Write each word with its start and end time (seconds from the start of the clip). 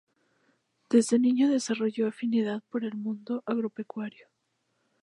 Desde 0.89 1.19
niño 1.19 1.47
desarrolló 1.47 2.07
afinidad 2.07 2.63
por 2.71 2.83
el 2.83 2.95
mundo 2.95 3.43
agropecuario. 3.45 4.27